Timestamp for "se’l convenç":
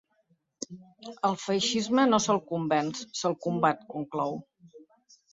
2.25-3.01